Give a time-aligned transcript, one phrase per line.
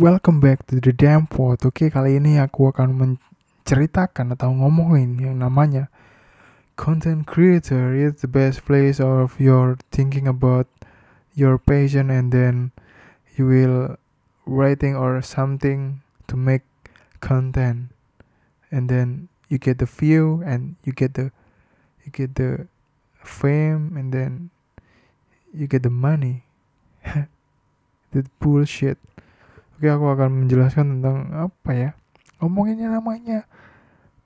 [0.00, 1.60] welcome back to the damn pod.
[1.60, 5.92] Oke, kali ini aku akan menceritakan atau ngomongin yang namanya
[6.80, 7.92] content creator.
[7.92, 10.64] Is the best place of your thinking about
[11.36, 12.72] your passion and then
[13.36, 14.00] you will
[14.48, 16.00] writing or something
[16.32, 16.64] to make
[17.20, 17.92] content.
[18.72, 21.28] And then you get the view and you get the
[22.00, 22.72] you get the
[23.20, 24.48] fame and then
[25.52, 26.48] you get the money.
[28.10, 28.98] The bullshit
[29.80, 31.90] oke aku akan menjelaskan tentang apa ya
[32.36, 33.48] ngomonginnya namanya.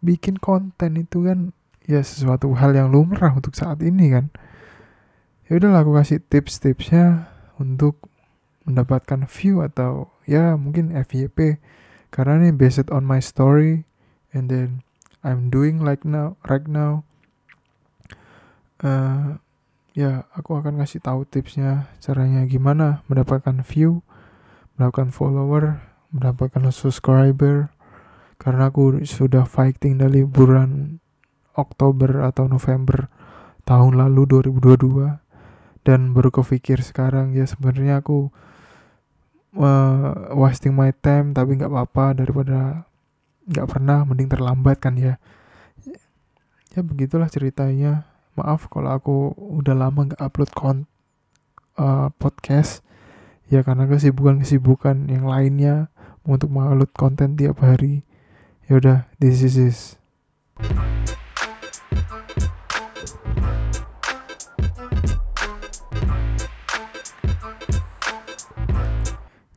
[0.02, 1.54] Bikin konten itu kan
[1.86, 4.34] ya sesuatu hal yang lumrah untuk saat ini kan.
[5.46, 7.30] Ya udahlah aku kasih tips-tipsnya
[7.62, 8.10] untuk
[8.66, 11.62] mendapatkan view atau ya mungkin FYP
[12.10, 13.86] karena ini based on my story
[14.34, 14.82] and then
[15.22, 17.06] I'm doing like now right now.
[18.82, 19.38] Uh,
[19.94, 24.02] ya aku akan kasih tahu tipsnya caranya gimana mendapatkan view
[24.76, 25.82] mendapatkan follower
[26.14, 27.74] mendapatkan subscriber
[28.38, 30.98] karena aku sudah fighting dari bulan
[31.54, 33.06] Oktober atau November
[33.66, 38.32] tahun lalu 2022 dan baru kepikir sekarang ya sebenarnya aku
[39.58, 42.88] uh, wasting my time tapi nggak apa-apa daripada
[43.44, 45.20] nggak pernah mending terlambat kan ya.
[46.74, 48.08] Ya begitulah ceritanya.
[48.34, 50.78] Maaf kalau aku udah lama nggak upload kon
[51.78, 52.82] uh, podcast
[53.52, 55.88] ya karena kesibukan-kesibukan yang lainnya
[56.24, 58.04] untuk mengupload konten tiap hari.
[58.64, 59.80] Ya udah this is this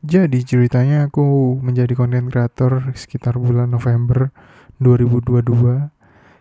[0.08, 4.32] Jadi ceritanya aku menjadi konten kreator sekitar bulan November
[4.80, 5.44] 2022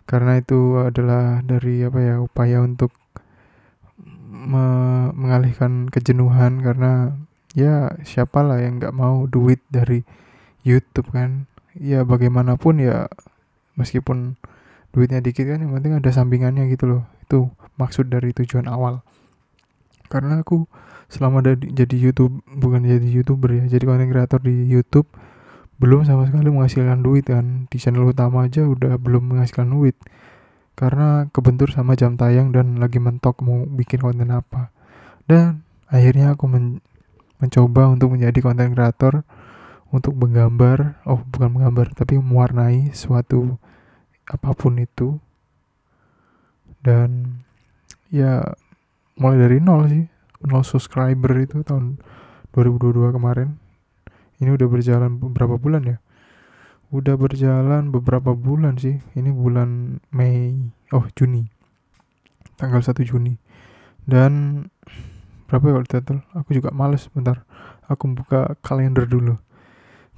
[0.07, 2.95] karena itu adalah dari apa ya upaya untuk
[4.31, 4.65] me
[5.11, 7.11] mengalihkan kejenuhan karena
[7.57, 10.05] ya siapalah yang nggak mau duit dari
[10.61, 11.49] YouTube kan?
[11.73, 13.09] Ya bagaimanapun ya
[13.73, 14.37] meskipun
[14.93, 17.03] duitnya dikit kan yang penting ada sampingannya gitu loh.
[17.25, 17.49] Itu
[17.81, 19.01] maksud dari tujuan awal.
[20.05, 20.69] Karena aku
[21.09, 25.07] selama jadi YouTube bukan jadi youtuber ya jadi konten kreator di YouTube
[25.77, 27.65] belum sama sekali menghasilkan duit kan.
[27.73, 29.97] Di channel utama aja udah belum menghasilkan duit.
[30.77, 34.69] Karena kebentur sama jam tayang dan lagi mentok mau bikin konten apa.
[35.25, 36.85] Dan akhirnya aku men
[37.37, 39.21] mencoba untuk menjadi konten kreator
[39.93, 43.55] untuk menggambar oh bukan menggambar tapi mewarnai suatu
[44.27, 45.21] apa pun itu.
[46.83, 47.43] Dan
[48.11, 48.43] ya
[49.19, 50.05] mulai dari nol sih
[50.45, 51.97] nol subscriber itu tahun
[52.53, 53.57] 2022 kemarin.
[54.37, 55.97] Ini udah berjalan beberapa bulan ya?
[56.93, 59.01] Udah berjalan beberapa bulan sih.
[59.17, 60.53] Ini bulan Mei
[60.93, 61.49] oh Juni.
[62.57, 63.37] Tanggal 1 Juni.
[64.07, 64.63] Dan
[65.47, 67.47] berapa ya total aku juga males bentar.
[67.87, 69.39] Aku buka kalender dulu.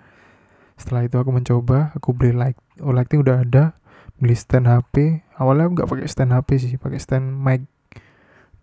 [0.76, 3.76] Setelah itu aku mencoba aku beli light oh lighting udah ada.
[4.16, 7.68] Beli stand HP awalnya aku nggak pakai stand HP sih pakai stand mic.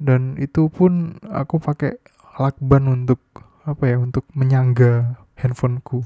[0.01, 2.01] Dan itu pun aku pakai
[2.41, 3.21] lakban untuk
[3.63, 6.03] apa ya untuk menyangga handphoneku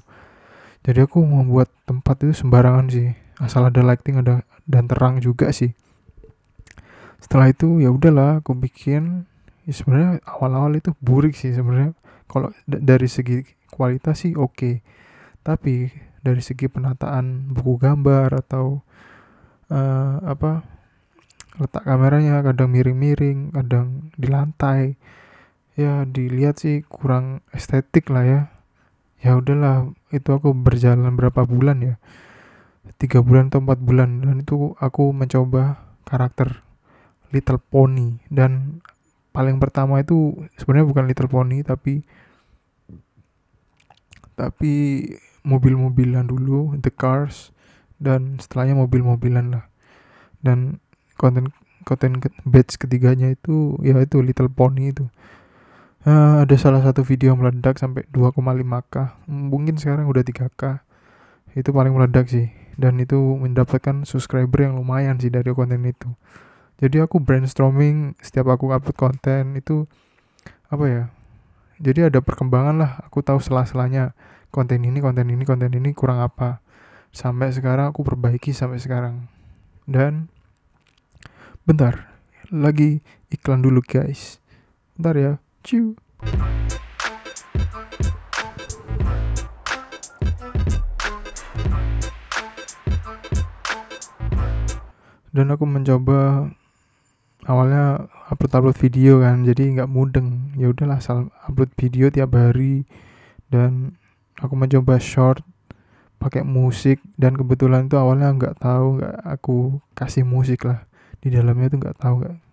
[0.88, 3.12] jadi aku membuat tempat itu sembarangan sih.
[3.44, 5.76] Asal ada lighting ada dan terang juga sih.
[7.20, 9.28] Setelah itu ya udahlah aku bikin.
[9.68, 11.92] Ya sebenarnya awal-awal itu burik sih sebenarnya.
[12.32, 14.56] Kalau dari segi kualitas sih oke.
[14.56, 14.76] Okay.
[15.48, 15.88] tapi
[16.20, 18.84] dari segi penataan buku gambar atau
[19.72, 20.60] uh, apa
[21.56, 24.96] letak kameranya kadang miring-miring kadang di lantai.
[25.76, 28.42] Ya dilihat sih kurang estetik lah ya
[29.22, 31.96] ya udahlah itu aku berjalan berapa bulan ya?
[32.98, 36.64] Tiga bulan atau empat bulan dan itu aku mencoba karakter
[37.34, 38.22] Little Pony.
[38.32, 38.82] Dan
[39.36, 42.02] paling pertama itu sebenarnya bukan Little Pony tapi
[44.38, 44.74] tapi
[45.42, 47.50] mobil-mobilan dulu The Cars
[47.98, 49.66] dan setelahnya mobil-mobilan lah.
[50.40, 50.80] Dan
[51.18, 51.50] konten
[51.88, 55.10] konten batch ketiganya itu ya itu Little Pony itu
[56.08, 60.88] uh, ada salah satu video meledak sampai 2,5k mungkin sekarang udah 3k
[61.58, 62.48] itu paling meledak sih.
[62.78, 66.14] Dan itu mendapatkan subscriber yang lumayan sih dari konten itu.
[66.78, 69.90] Jadi aku brainstorming setiap aku upload konten itu
[70.70, 71.04] apa ya
[71.78, 72.92] jadi ada perkembangan lah.
[73.10, 74.18] Aku tahu sela-selanya.
[74.50, 76.62] Konten ini konten ini konten ini kurang apa.
[77.14, 79.30] Sampai sekarang aku perbaiki sampai sekarang.
[79.86, 80.30] Dan
[81.66, 82.14] bentar.
[82.50, 84.42] Lagi iklan dulu guys.
[84.98, 85.34] Bentar ya
[85.68, 86.00] dan
[95.52, 96.48] aku mencoba
[97.44, 100.56] awalnya upload upload video kan jadi nggak mudeng.
[100.56, 102.88] Ya udahlah asal upload video tiap hari.
[103.52, 104.00] Dan
[104.40, 105.44] aku mencoba short
[106.16, 107.04] pakai musik.
[107.20, 110.88] Dan kebetulan itu awalnya nggak tahu nggak aku kasih musik lah.
[111.20, 112.47] Di dalamnya itu nggak tahu nggak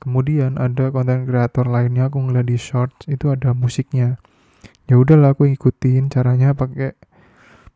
[0.00, 4.16] kemudian ada konten kreator lainnya aku ngeliat di short itu ada musiknya.
[4.90, 6.98] Ya udahlah aku ikutin caranya pakai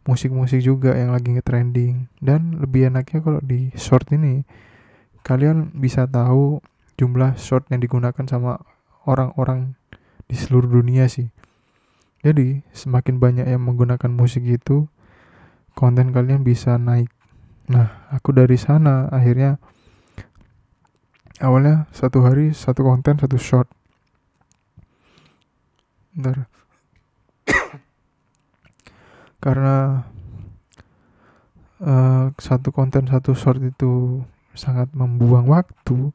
[0.08, 2.08] musik-musik juga yang lagi nge-trending.
[2.18, 4.42] Dan lebih enaknya kalau di short ini
[5.22, 6.60] kalian bisa tahu
[6.98, 8.60] jumlah short yang digunakan sama
[9.04, 9.76] orang-orang
[10.26, 11.28] di seluruh dunia sih.
[12.24, 14.88] Jadi semakin banyak yang menggunakan musik itu
[15.76, 17.12] konten kalian bisa naik.
[17.68, 19.60] Nah aku dari sana akhirnya
[21.42, 23.66] awalnya satu hari satu konten satu short.
[26.14, 26.46] Bentar.
[29.44, 30.06] karena
[31.82, 34.22] uh, satu konten satu short itu
[34.54, 36.14] sangat membuang waktu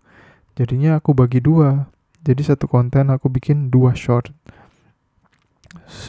[0.56, 1.92] jadinya aku bagi dua.
[2.24, 4.32] Jadi satu konten aku bikin dua short.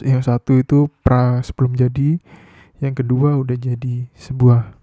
[0.03, 2.19] Yang satu itu pra sebelum jadi
[2.81, 4.73] yang kedua udah jadi sebuah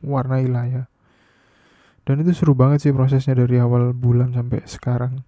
[0.00, 0.88] warna ya
[2.06, 5.26] dan itu seru banget sih prosesnya dari awal bulan sampai sekarang.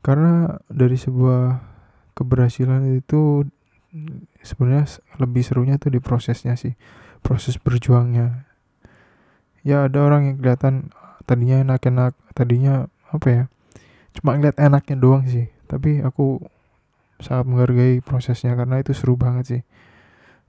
[0.00, 1.60] Karena dari sebuah
[2.16, 3.44] keberhasilan itu
[4.40, 4.88] sebenarnya
[5.20, 6.72] lebih serunya tuh di prosesnya sih
[7.20, 8.48] proses berjuangnya.
[9.62, 10.74] Ya ada orang yang kelihatan
[11.28, 13.44] tadinya enak-enak tadinya apa ya
[14.16, 15.52] cuma ngeliat enaknya doang sih.
[15.68, 16.40] Tapi aku
[17.20, 19.62] sangat menghargai prosesnya karena itu seru banget sih.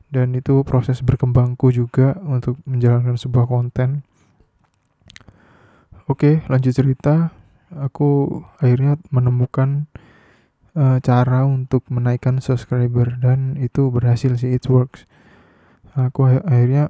[0.08, 4.08] Dan itu proses berkembangku juga untuk menjalankan sebuah konten
[6.08, 7.36] oke lanjut cerita.
[7.74, 9.90] Aku akhirnya menemukan
[10.78, 15.10] uh, cara untuk menaikkan subscriber dan itu berhasil sih it works.
[15.94, 16.90] Aku akhirnya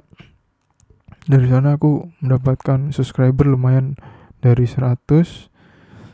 [1.24, 3.96] dari sana aku mendapatkan subscriber lumayan
[4.44, 5.48] dari 100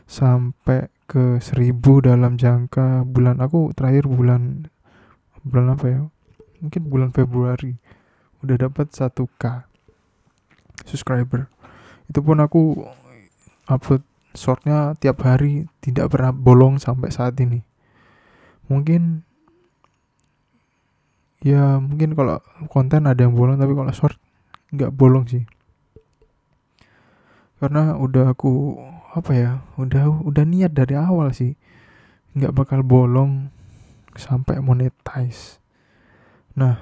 [0.07, 1.75] sampai ke 1000
[2.07, 3.43] dalam jangka bulan.
[3.43, 4.71] Aku terakhir bulan
[5.43, 6.01] bulan apa ya?
[6.63, 7.75] Mungkin bulan Februari.
[8.39, 9.67] Udah dapat 1k
[10.87, 11.51] subscriber
[12.11, 12.83] itu pun aku
[13.71, 14.03] upload
[14.35, 17.63] shortnya tiap hari tidak pernah bolong sampai saat ini.
[18.67, 19.23] Mungkin
[21.39, 24.19] ya mungkin kalau konten ada yang bolong tapi kalau short
[24.75, 25.47] nggak bolong sih.
[27.63, 28.75] Karena udah aku
[29.15, 31.55] apa ya udah udah niat dari awal sih
[32.35, 33.55] nggak bakal bolong
[34.19, 35.63] sampai monetize.
[36.59, 36.75] Nah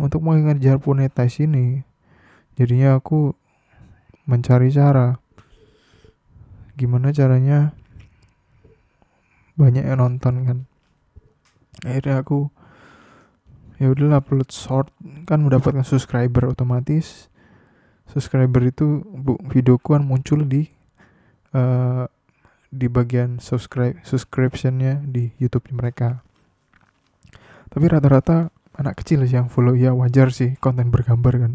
[0.00, 1.84] untuk mengejar monetize ini
[2.56, 3.36] jadinya aku
[4.30, 5.18] mencari cara.
[6.78, 7.74] Gimana caranya
[9.58, 10.58] banyak yang nonton kan?
[11.82, 12.54] Akhirnya aku
[13.82, 14.94] ya udah upload short.
[15.26, 17.26] Kan mendapatkan subscriber otomatis.
[18.06, 20.70] Subscriber itu bu videoku kan muncul di
[21.58, 22.06] uh,
[22.70, 26.22] di bagian subscribe subscriptionnya di YouTube mereka.
[27.70, 31.52] Tapi rata-rata anak kecil sih yang follow ya wajar sih konten bergambar kan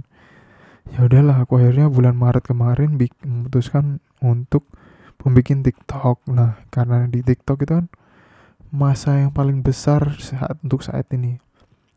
[0.93, 4.67] ya udahlah aku akhirnya bulan Maret kemarin memutuskan untuk
[5.25, 6.17] membuat TikTok.
[6.29, 7.87] Nah, karena di TikTok itu kan
[8.69, 11.41] masa yang paling besar saat untuk saat ini.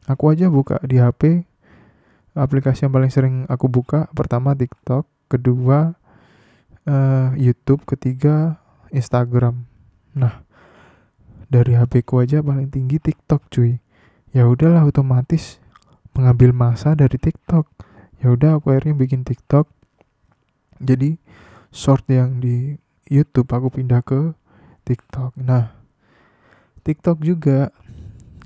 [0.09, 1.45] Aku aja buka di HP
[2.39, 5.99] aplikasi yang paling sering aku buka pertama TikTok, kedua
[6.87, 8.63] uh, YouTube, ketiga
[8.95, 9.67] Instagram.
[10.15, 10.47] Nah,
[11.51, 13.83] dari HP ku aja paling tinggi TikTok, cuy.
[14.31, 15.59] Ya udahlah otomatis
[16.15, 17.67] mengambil masa dari TikTok.
[18.19, 19.71] Ya udah aku akhirnya bikin TikTok.
[20.83, 21.19] Jadi
[21.71, 24.35] short yang di YouTube aku pindah ke
[24.87, 25.39] TikTok.
[25.41, 25.75] Nah,
[26.83, 27.71] TikTok juga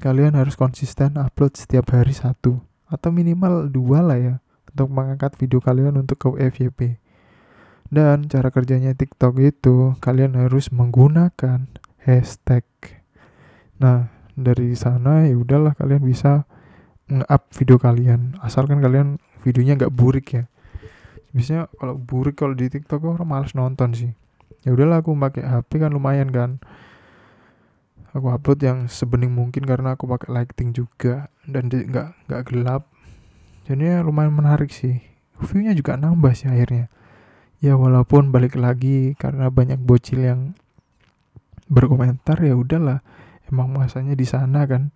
[0.03, 2.59] kalian harus konsisten upload setiap hari satu
[2.91, 4.35] atau minimal dua lah ya
[4.75, 6.99] untuk mengangkat video kalian untuk ke FYP.
[7.93, 11.69] dan cara kerjanya TikTok itu kalian harus menggunakan
[12.01, 12.65] hashtag
[13.77, 16.49] nah dari sana ya udahlah kalian bisa
[17.13, 20.45] nge-up video kalian asalkan kalian videonya nggak burik ya.
[21.35, 24.13] Biasanya kalau burik kalau di TikTok orang males nonton sih.
[24.63, 26.63] Ya udahlah aku pakai HP kan lumayan kan.
[28.13, 32.87] Aku upload yang sebening mungkin karena aku pakai lighting juga dan nggak nggak gelap.
[33.67, 35.01] Jadi ya lumayan menarik sih.
[35.43, 36.93] Viewnya juga nambah sih akhirnya.
[37.59, 40.41] Ya walaupun balik lagi karena banyak bocil yang
[41.67, 43.01] berkomentar ya udahlah.
[43.49, 44.93] Emang masanya di sana kan.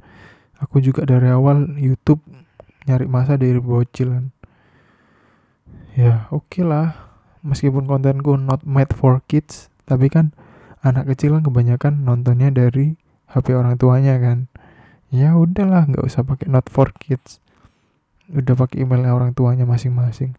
[0.60, 2.20] Aku juga dari awal YouTube
[2.86, 4.35] nyari masa dari bocil kan
[5.96, 6.94] ya oke okay lah.
[7.40, 10.36] Meskipun kontenku not made for kids tapi kan
[10.84, 13.00] anak kecil kan kebanyakan nontonnya dari
[13.32, 14.46] HP orang tuanya kan.
[15.08, 17.40] Ya udahlah nggak usah pakai not for kids.
[18.28, 20.36] Udah pakai emailnya orang tuanya masing-masing.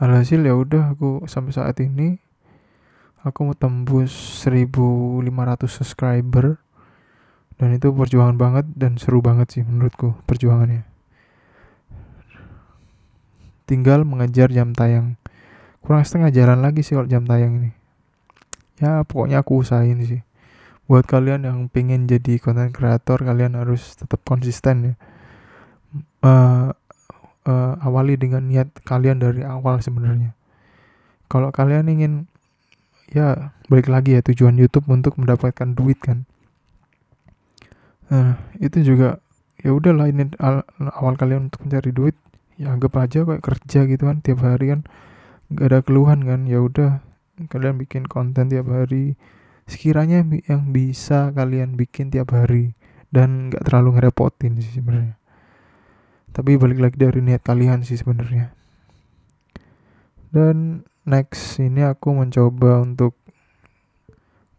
[0.00, 2.16] Alhasil ya udah aku sampai saat ini
[3.20, 6.58] aku mau tembus 1500 subscriber.
[7.60, 10.89] Dan itu perjuangan banget dan seru banget sih menurutku perjuangannya
[13.70, 15.14] tinggal mengejar jam tayang.
[15.78, 17.70] Kurang setengah jalan lagi sih kalau jam tayang ini.
[18.82, 20.26] Ya pokoknya aku usahain sih.
[20.90, 24.94] Buat kalian yang pengen jadi konten kreator kalian harus tetap konsisten ya.
[26.20, 26.74] Uh,
[27.46, 30.34] uh, awali dengan niat kalian dari awal sebenarnya.
[31.30, 32.26] Kalau kalian ingin
[33.14, 36.26] ya balik lagi ya tujuan YouTube untuk mendapatkan duit kan.
[38.10, 39.22] Nah, itu juga
[39.62, 40.34] ya udahlah ini
[40.98, 42.18] awal kalian untuk mencari duit
[42.60, 44.80] ya anggap aja kayak kerja gitu kan tiap hari kan
[45.48, 47.00] gak ada keluhan kan ya udah
[47.48, 49.16] kalian bikin konten tiap hari.
[49.64, 52.74] Sekiranya yang bisa kalian bikin tiap hari
[53.08, 55.16] dan gak terlalu ngerepotin sih sebenarnya.
[56.34, 58.52] Tapi balik lagi dari niat kalian sih sebenarnya.
[60.30, 63.16] Dan next ini aku mencoba untuk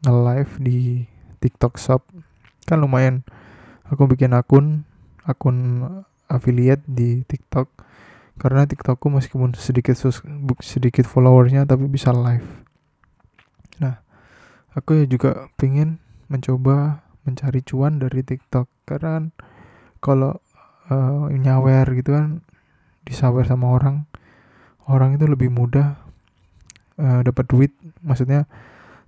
[0.02, 0.80] nge-live di
[1.44, 2.02] TikTok Shop.
[2.66, 3.28] Kan lumayan
[3.88, 4.88] aku bikin akun
[5.28, 5.86] akun
[6.32, 7.91] affiliate di TikTok
[8.42, 10.26] karena TikTokku meskipun sedikit sus
[10.66, 12.66] sedikit followersnya tapi bisa live.
[13.78, 14.02] Nah
[14.74, 18.66] aku ya juga pengen mencoba mencari cuan dari TikTok.
[18.90, 19.26] Karena kan
[20.02, 20.42] kalau
[20.90, 22.42] uh, nyawer gitu kan
[23.06, 24.10] disawer sama orang
[24.90, 26.02] orang itu lebih mudah
[26.98, 27.72] uh, dapat duit.
[28.02, 28.50] Maksudnya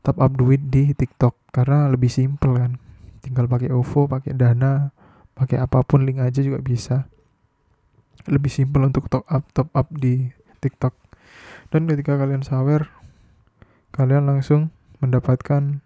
[0.06, 1.50] top up duit di TikTok.
[1.50, 2.78] Karena lebih simple kan.
[3.26, 4.94] Tinggal pakai OVO pakai Dana
[5.34, 7.10] pakai apa pun link aja juga bisa
[8.30, 10.32] lebih simple untuk top up top up di
[10.64, 10.96] TikTok.
[11.74, 12.88] Dan ketika kalian sawer
[13.94, 15.84] kalian langsung mendapatkan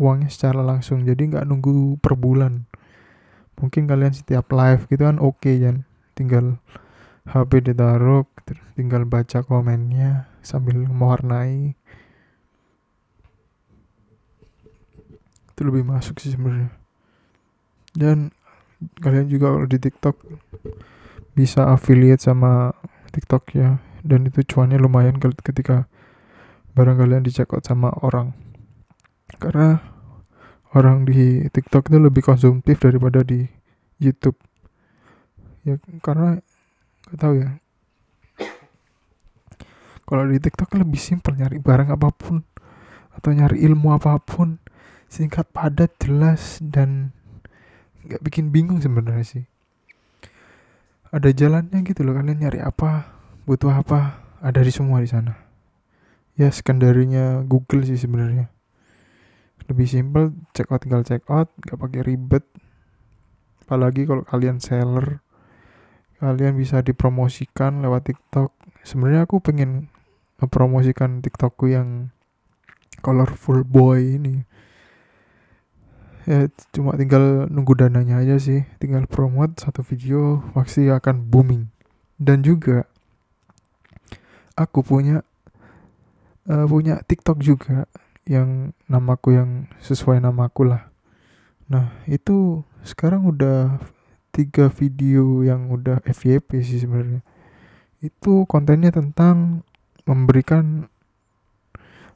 [0.00, 1.06] uangnya secara langsung.
[1.06, 2.66] Jadi nggak nunggu per bulan.
[3.60, 5.86] Mungkin kalian setiap live gitu kan oke okay, kan
[6.18, 6.58] tinggal
[7.24, 8.26] HP ditaruh
[8.74, 11.78] tinggal baca komennya sambil mewarnai.
[15.54, 16.74] Itu lebih masuk sih sebenarnya.
[17.94, 18.34] Dan
[18.98, 20.16] kalian juga kalau di TikTok
[21.34, 22.72] bisa affiliate sama
[23.10, 23.82] TikTok ya.
[24.04, 25.90] Dan itu cuannya lumayan ketika
[26.74, 28.34] barang kalian dicekot sama orang.
[29.42, 29.82] Karena
[30.74, 33.42] orang di TikTok itu lebih konsumtif daripada di
[33.98, 34.38] YouTube.
[35.66, 36.38] Ya karena
[37.10, 37.50] gak tahu ya.
[40.04, 42.44] Kalau di TikTok lebih simpel nyari barang apa pun
[43.16, 44.60] atau nyari ilmu apa pun.
[45.08, 47.14] Singkat padat jelas dan
[48.04, 49.44] nggak bikin bingung sebenarnya sih
[51.14, 53.06] ada jalannya gitu loh kalian nyari apa
[53.46, 55.38] butuh apa ada di semua di sana.
[56.34, 58.50] Ya sekandarinya Google sih sebenarnya.
[59.70, 62.42] Lebih simple check out tinggal check out gak pakai ribet.
[63.62, 65.22] Apalagi kalau kalian seller
[66.18, 68.50] kalian bisa dipromosikan lewat TikTok.
[68.82, 69.86] Sebenarnya aku pengen
[70.42, 72.10] mempromosikan TikTokku yang
[73.06, 74.42] colorful boy ini
[76.24, 78.64] ya cuma tinggal nunggu dananya aja sih.
[78.80, 81.68] Tinggal promote satu video pasti akan booming.
[82.16, 82.88] Dan juga
[84.56, 85.26] aku punya
[86.48, 87.84] uh, punya TikTok juga
[88.24, 89.50] yang namaku yang
[89.84, 90.88] sesuai namaku lah.
[91.68, 93.80] Nah itu sekarang udah
[94.32, 97.20] tiga video yang udah FYP sih sebenarnya.
[98.00, 99.64] Itu kontennya tentang
[100.04, 100.88] memberikan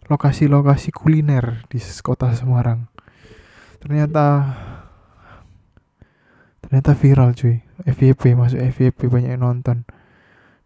[0.08, 2.88] lokasi-lokasi kuliner di kota Semarang
[3.78, 4.54] ternyata
[6.62, 7.64] ternyata viral cuy.
[7.86, 9.88] FYP masuk FYP banyak yang nonton.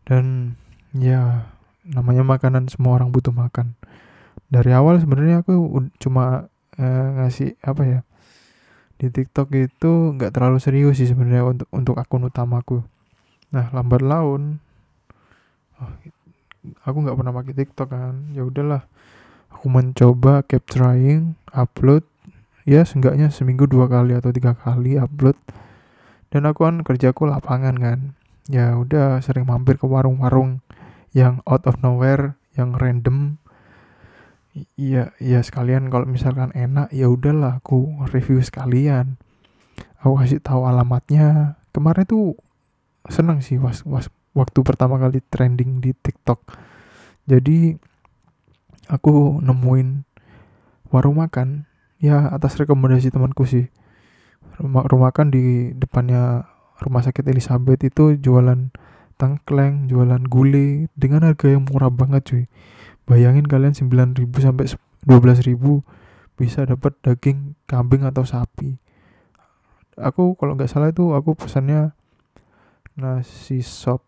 [0.02, 0.56] Dan
[0.96, 1.46] ya
[1.86, 3.78] namanya makanan semua orang butuh makan.
[4.52, 5.54] Dari awal sebenarnya aku
[6.02, 8.00] cuma uh, ngasih apa ya
[9.02, 12.86] di TikTok itu nggak terlalu serius sih sebenarnya untuk untuk akun utamaku.
[13.50, 14.62] Nah lambat laun
[15.82, 15.90] oh,
[16.86, 18.14] aku nggak pernah pakai TikTok kan.
[18.30, 18.86] Ya udahlah
[19.50, 22.06] aku mencoba keep trying upload
[22.62, 25.38] ya seenggaknya seminggu dua kali atau tiga kali upload.
[26.32, 27.98] Dan aku kan kerjaku lapangan kan.
[28.50, 30.64] Ya udah sering mampir ke warung-warung
[31.12, 33.38] yang out of nowhere yang random.
[34.76, 39.20] Iya iya sekalian kalau misalkan enak ya udahlah aku review sekalian.
[40.02, 41.56] Aku kasih tahu alamatnya.
[41.72, 42.36] Kemarin tuh
[43.08, 46.42] senang sih was, was waktu pertama kali trending di TikTok.
[47.28, 47.76] Jadi
[48.90, 50.04] aku nemuin
[50.92, 51.64] warung makan
[52.02, 53.70] ya atas rekomendasi temanku sih.
[54.58, 56.50] Rumah rumah makan di depannya
[56.82, 58.74] rumah sakit Elizabeth itu jualan
[59.14, 62.44] tengkleng jualan gulai dengan harga yang murah banget cuy.
[63.06, 64.66] Bayangin kalian 9000 sampai
[65.06, 65.54] 12000
[66.34, 68.82] bisa dapat daging kambing atau sapi.
[69.94, 71.94] Aku kalau nggak salah itu aku pesannya
[72.98, 74.02] nasi sop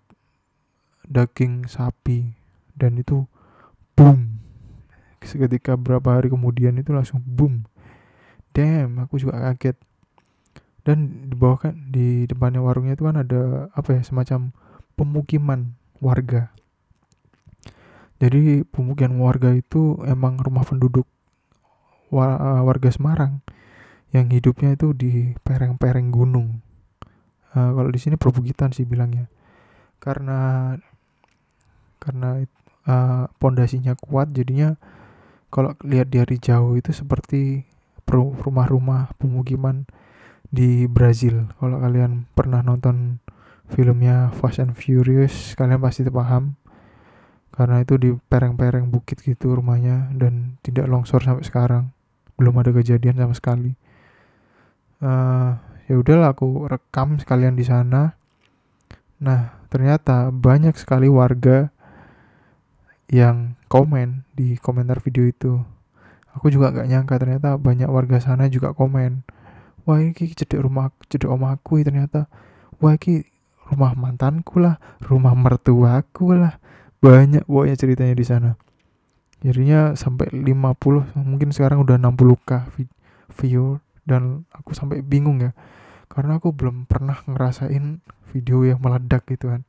[1.06, 2.34] daging sapi
[2.74, 3.30] dan itu
[3.94, 4.42] boom.
[5.22, 7.64] Seketika berapa hari kemudian itu langsung boom
[8.54, 9.76] damn aku juga kaget
[10.86, 14.54] dan di bawah kan di depannya warungnya itu kan ada apa ya semacam
[14.94, 16.54] pemukiman warga
[18.22, 21.04] jadi pemukiman warga itu emang rumah penduduk
[22.14, 23.42] eh, warga Semarang
[24.14, 26.62] yang hidupnya itu di pereng-pereng gunung.
[27.50, 29.26] Uh, kalau di sini perbukitan sih bilangnya.
[29.98, 30.70] Karena
[31.98, 32.46] karena
[32.86, 34.78] uh, pondasinya kuat jadinya
[35.50, 37.66] kalau lihat dari jauh itu seperti
[38.10, 39.88] rumah-rumah pemukiman
[40.48, 41.50] di Brazil.
[41.58, 43.18] Kalau kalian pernah nonton
[43.72, 46.54] filmnya Fast and Furious, kalian pasti paham
[47.54, 51.84] karena itu di pereng-pereng bukit gitu rumahnya dan tidak longsor sampai sekarang.
[52.34, 53.78] Belum ada kejadian sama sekali.
[54.98, 55.54] Uh,
[55.86, 58.18] ya udahlah aku rekam sekalian di sana.
[59.22, 61.70] Nah ternyata banyak sekali warga
[63.06, 65.62] yang komen di komentar video itu
[66.34, 69.22] aku juga gak nyangka ternyata banyak warga sana juga komen
[69.84, 72.26] wah ini cedek rumah cedek aku ternyata.
[72.80, 73.24] Wah ini
[73.70, 76.58] rumah mantanku lah rumah mertuaku lah.
[77.04, 78.50] Banyak pokoknya ceritanya di sana.
[79.44, 82.50] Jadinya sampai 50 mungkin sekarang udah 60k
[83.36, 83.76] view
[84.08, 85.52] dan aku sampai bingung ya.
[86.08, 88.00] Karena aku belum pernah ngerasain
[88.32, 89.68] video yang meledak gitu kan.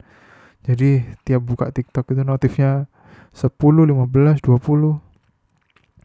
[0.63, 2.87] Jadi tiap buka TikTok itu notifnya
[3.35, 5.04] 10, 15, 20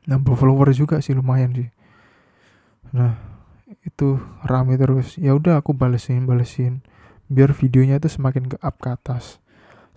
[0.09, 1.69] nambah follower juga sih lumayan sih.
[2.97, 3.19] Nah
[3.85, 5.17] itu rame terus.
[5.21, 6.81] Ya udah aku balesin balesin.
[7.31, 9.39] Biar videonya itu semakin ke up ke atas.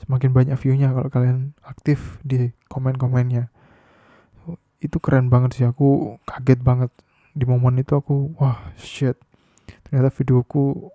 [0.04, 3.50] Semakin banyak viewnya kalau kalian aktif di komen-komennya.
[4.84, 6.92] Itu keren banget sih aku kaget banget.
[7.34, 9.18] Di momen itu aku wah shit.
[9.88, 10.92] Ternyata videoku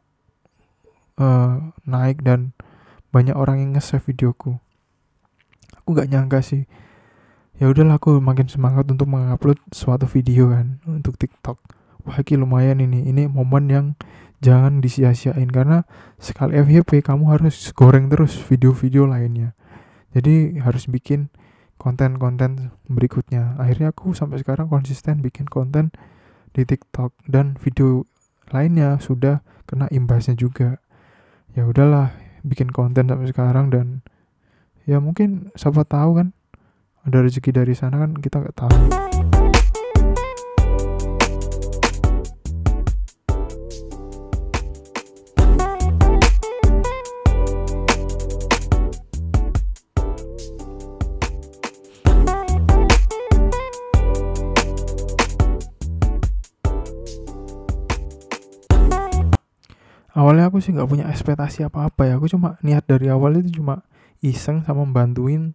[1.19, 2.53] uh, naik dan
[3.11, 4.61] banyak orang yang nge-save videoku.
[5.81, 6.69] Aku gak nyangka sih
[7.59, 11.59] ya udahlah aku makin semangat untuk mengupload suatu video kan untuk TikTok.
[12.07, 13.05] Wah ini lumayan ini.
[13.11, 13.87] Ini momen yang
[14.39, 15.83] jangan disia-siain karena
[16.23, 19.59] sekali FYP kamu harus goreng terus video-video lainnya.
[20.15, 21.29] Jadi harus bikin
[21.77, 23.59] konten-konten berikutnya.
[23.59, 25.91] Akhirnya aku sampai sekarang konsisten bikin konten
[26.55, 28.07] di TikTok dan video
[28.55, 30.79] lainnya sudah kena imbasnya juga.
[31.53, 32.15] Ya udahlah
[32.47, 34.07] bikin konten sampai sekarang dan
[34.89, 36.29] ya mungkin siapa tahu kan
[37.09, 38.77] ada rezeki dari sana kan kita nggak tahu.
[60.19, 62.21] Awalnya aku sih nggak punya ekspektasi apa-apa ya.
[62.21, 63.87] Aku cuma niat dari awal itu cuma
[64.21, 65.55] iseng sama bantuin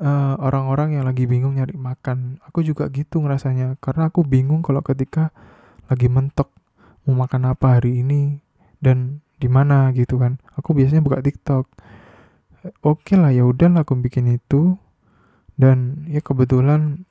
[0.00, 2.40] uh, orang-orang yang lagi bingung nyari makan.
[2.48, 5.32] Aku juga gitu ngerasanya karena aku bingung kalau ketika
[5.88, 6.50] lagi mentok
[7.06, 8.42] mau makan apa hari ini
[8.82, 10.40] dan di mana gitu kan.
[10.56, 11.64] Aku biasanya buka TikTok.
[12.82, 14.76] Oke okay lah ya udah aku bikin itu.
[15.56, 17.08] Dan ya kebetulan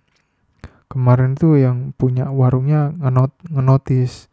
[0.86, 4.30] kemarin tuh yang punya warungnya ngenot ngenotis.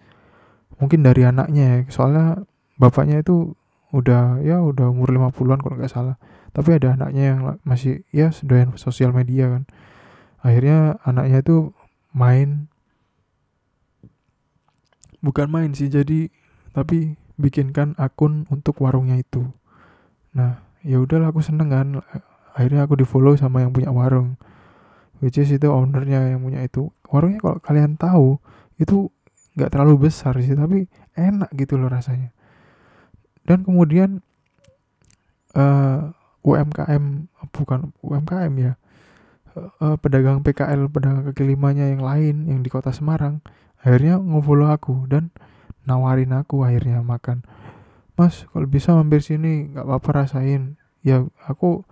[0.77, 2.45] Mungkin dari anaknya ya soalnya
[2.77, 3.55] bapaknya itu
[3.93, 6.17] udah ya udah umur 50-an kalau nggak salah
[6.53, 9.63] tapi ada anaknya yang masih ya doyan sosial media kan.
[10.45, 11.73] Akhirnya anaknya itu
[12.13, 12.69] main.
[15.25, 16.29] Bukan main sih jadi
[16.77, 19.49] tapi bikinkan akun untuk warungnya itu.
[20.37, 21.89] Nah ya udahlah aku seneng kan.
[22.53, 24.37] Akhirnya aku di follow sama yang punya warung.
[25.25, 26.93] Which is itu ownernya yang punya itu.
[27.09, 28.37] Warungnya kalau kalian tahu
[28.77, 29.09] itu
[29.57, 32.33] nggak terlalu besar sih tapi enak gitu loh rasanya.
[33.45, 34.21] Dan kemudian
[35.57, 35.92] uh,
[36.43, 38.73] UMKM bukan UMKM ya.
[39.53, 43.45] Uh, pedagang PKL pedagang kaki limanya yang lain yang di kota Semarang
[43.85, 45.29] akhirnya ngefollow aku dan
[45.85, 47.45] nawarin aku akhirnya makan.
[48.17, 50.79] Mas kalau bisa mampir sini nggak apa-apa rasain.
[51.03, 51.83] Ya aku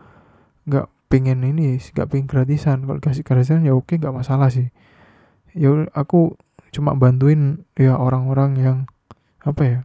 [0.66, 2.86] nggak pengen ini nggak pengen gratisan.
[2.86, 4.72] Kalau kasih gratisan ya oke nggak masalah sih.
[5.52, 6.38] Ya aku
[6.70, 8.78] cuma bantuin ya orang-orang yang
[9.42, 9.78] apa ya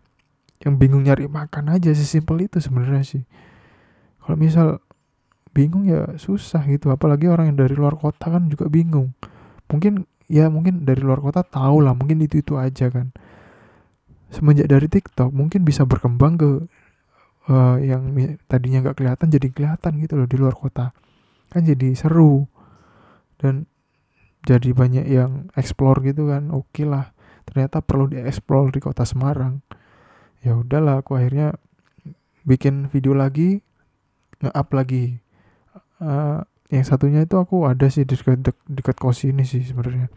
[0.61, 3.23] yang bingung nyari makan aja sesimpel itu sebenarnya sih
[4.25, 4.81] kalau misal
[5.53, 9.13] bingung ya susah gitu apalagi orang yang dari luar kota kan juga bingung.
[9.69, 13.13] Mungkin ya mungkin dari luar kota tahu lah mungkin itu itu aja kan.
[14.33, 16.49] Semenjak dari TikTok mungkin bisa berkembang ke
[17.53, 18.09] uh, yang
[18.49, 20.89] tadinya nggak kelihatan jadi kelihatan gitu loh di luar kota.
[21.53, 22.49] Kan jadi seru.
[23.37, 23.69] Dan
[24.41, 27.13] jadi banyak yang explore gitu kan oke okay lah
[27.45, 29.61] ternyata perlu dieksplor di kota Semarang.
[30.41, 31.55] Ya udahlah aku akhirnya
[32.43, 33.61] bikin video lagi
[34.41, 35.19] nge-up lagi.
[35.99, 36.43] Uh,
[36.73, 40.09] yang satunya itu aku ada sih di dekat dekat kos ini sih sebenarnya.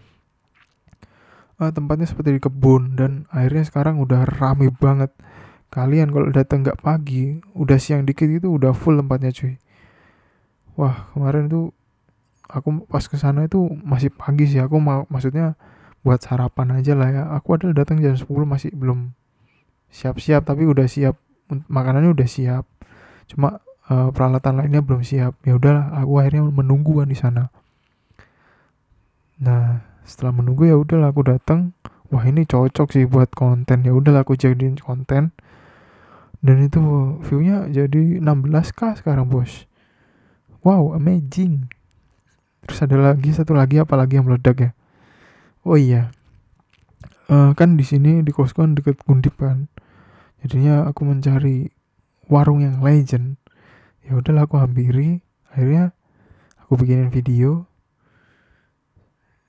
[1.58, 5.12] Uh, tempatnya seperti di kebun dan akhirnya sekarang udah rame banget.
[5.68, 9.60] Kalian kalau datang nggak pagi udah siang dikit itu udah full tempatnya cuy.
[10.78, 11.76] Wah kemarin tuh
[12.48, 14.62] aku pas ke sana itu masih pagi sih.
[14.62, 15.60] Aku mau maksudnya
[16.00, 17.22] buat sarapan aja lah ya.
[17.36, 19.12] Aku adalah datang jam 10 masih belum
[19.92, 21.20] siap-siap tapi udah siap.
[21.48, 22.64] Makanannya udah siap.
[23.28, 25.40] Cuma uh, peralatan lainnya belum siap.
[25.44, 27.50] Ya udahlah aku akhirnya menunggu kan di sana.
[29.40, 31.76] Nah setelah menunggu ya udahlah aku datang
[32.08, 33.84] wah ini cocok sih buat konten.
[33.84, 35.32] Ya udahlah aku jadiin konten.
[36.38, 36.80] Dan itu
[37.26, 39.66] viewnya jadi 16k sekarang bos.
[40.62, 41.66] Wow amazing.
[42.68, 44.70] Terus ada lagi satu lagi apalagi yang meledak ya?
[45.66, 46.14] Oh iya.
[47.28, 49.66] Uh, kan di sini di kosku kan deket Gundip kan.
[50.44, 51.74] Jadinya aku mencari
[52.30, 53.40] warung yang legend
[54.08, 55.20] ya udahlah aku hampiri.
[55.52, 55.92] Akhirnya
[56.64, 57.68] aku bikinin video.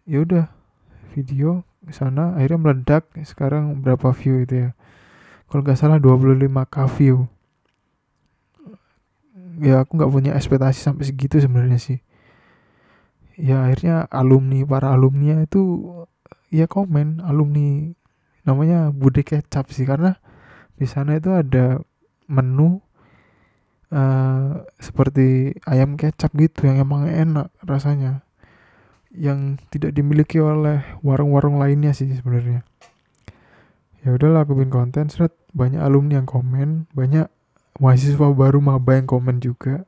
[0.04, 0.52] Ya udah
[1.16, 3.08] video ke sana akhirnya meledak.
[3.24, 4.70] Sekarang berapa view itu ya?
[5.48, 7.32] Kalau nggak salah 25k view.
[9.64, 12.04] Ya aku nggak punya ekspektasi sampai segitu sebenarnya sih.
[13.40, 15.88] Ya akhirnya alumni para alumni itu
[16.52, 17.96] ya komen alumni
[18.44, 19.88] namanya Bude Kecap sih.
[19.88, 20.20] Karena
[20.76, 21.80] di sana itu ada
[22.28, 22.84] menu
[23.94, 28.26] uh, seperti ayam kecap gitu yang emang enak rasanya.
[29.10, 32.62] Yang tidak dimiliki oleh warung-warung lainnya sih sebenarnya.
[34.06, 35.34] Ya udahlah aku bikin konten seret.
[35.50, 37.26] Banyak alumni yang komen banyak
[37.82, 39.84] mahasiswa baru maba yang komen juga.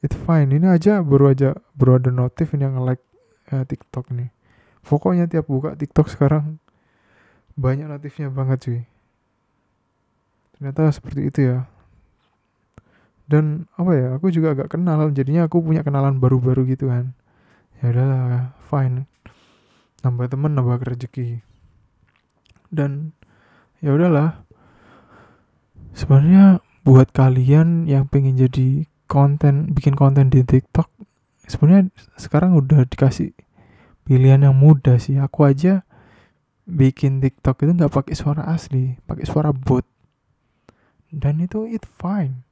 [0.00, 0.50] It's fine.
[0.50, 3.04] Ini aja baru aja baru ada notif yang like
[3.52, 4.32] uh, TikTok nih.
[4.82, 6.58] Pokoknya tiap buka TikTok sekarang
[7.54, 8.80] banyak notifnya banget cuy.
[10.56, 11.68] Ternyata seperti itu ya
[13.32, 17.16] dan apa ya aku juga agak kenal jadinya aku punya kenalan baru-baru gitu kan.
[17.80, 19.08] Ya udahlah fine.
[20.04, 21.40] Nambah temen nambah rezeki.
[22.68, 23.16] Dan
[23.80, 24.44] ya udahlah.
[25.96, 30.88] Sebenarnya buat kalian yang pengen jadi konten bikin konten di TikTok
[31.48, 33.32] sebenarnya sekarang udah dikasih
[34.04, 35.16] pilihan yang mudah sih.
[35.16, 35.88] Aku aja
[36.68, 39.88] bikin TikTok itu nggak pakai suara asli pakai suara bot.
[41.08, 42.51] Dan itu it fine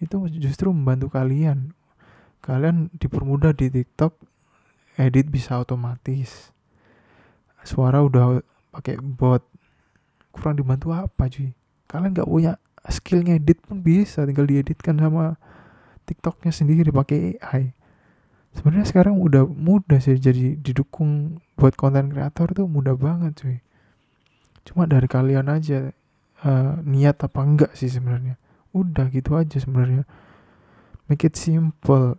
[0.00, 1.76] itu justru membantu kalian.
[2.40, 4.16] Kalian dipermudah di TikTok
[4.96, 6.50] edit bisa otomatis.
[7.62, 8.40] Suara udah
[8.72, 9.44] pakai bot.
[10.32, 11.52] Kurang dibantu apa cuy?
[11.84, 12.56] Kalian nggak punya
[12.88, 15.36] skill ngedit pun bisa tinggal dieditkan sama
[16.08, 17.76] TikToknya sendiri pakai AI
[18.54, 23.58] sebenarnya sekarang udah mudah sih jadi didukung buat konten kreator tuh mudah banget cuy.
[24.66, 25.94] Cuma dari kalian aja
[26.44, 28.36] uh, niat apa enggak sih sebenarnya
[28.70, 30.06] udah gitu aja sebenarnya.
[31.10, 32.18] Make it simple.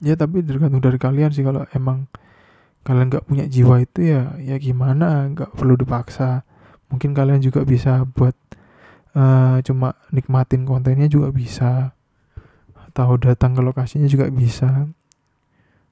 [0.00, 1.44] Ya tapi tergantung dari kalian sih.
[1.44, 2.08] Kalau emang
[2.84, 5.28] kalian nggak punya jiwa itu ya ya gimana?
[5.32, 6.44] Nggak perlu dipaksa.
[6.88, 8.36] Mungkin kalian juga bisa buat
[9.16, 11.92] uh, cuma nikmatin kontennya juga bisa.
[12.88, 14.88] Atau datang ke lokasinya juga bisa.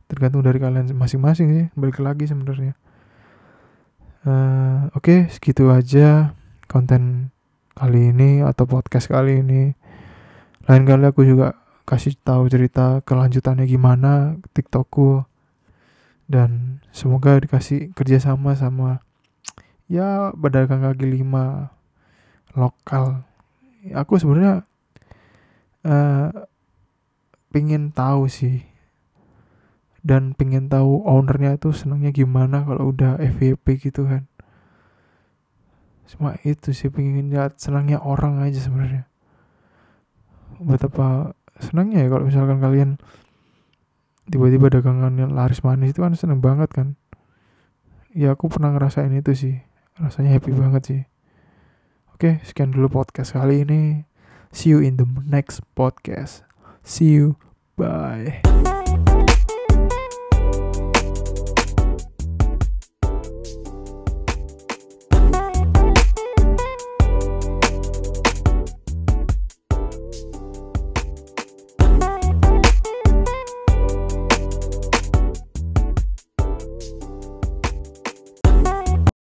[0.08, 1.66] Tergantung dari kalian masing-masing sih.
[1.76, 2.76] Balik lagi sebenarnya.
[4.22, 6.30] Uh, oke okay, segitu aja
[6.70, 7.34] konten
[7.72, 9.72] kali ini atau podcast kali ini.
[10.68, 11.56] Lain kali aku juga
[11.88, 15.24] kasih tahu cerita kelanjutannya gimana tiktokku.
[16.28, 19.04] Dan semoga dikasih kerjasama sama
[19.90, 21.74] ya pedagang kaki lima
[22.56, 23.26] lokal.
[23.92, 24.64] Aku sebenarnya
[25.84, 26.30] uh,
[27.52, 28.64] pingin tahu sih.
[30.02, 34.31] Dan pingin tahu ownernya itu senangnya gimana kalau udah FVP gitu kan
[36.12, 39.08] cuma itu sih pengen lihat senangnya orang aja sebenarnya.
[40.60, 43.00] Betapa senangnya ya kalau misalkan kalian
[44.28, 46.88] tiba-tiba dagangan laris manis itu kan seneng banget kan?
[48.12, 49.56] Ya aku pernah ngerasain itu sih.
[49.96, 51.02] Rasanya happy banget sih.
[52.12, 54.04] Oke sekian dulu podcast kali ini.
[54.52, 56.44] See you in the next podcast.
[56.84, 57.40] See you.
[57.72, 58.71] Bye